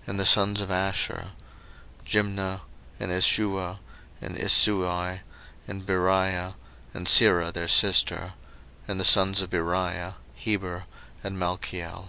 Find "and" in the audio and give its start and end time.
0.08-0.18, 2.98-3.12, 4.20-4.34, 5.68-5.86, 6.92-7.06, 8.88-8.98, 11.22-11.38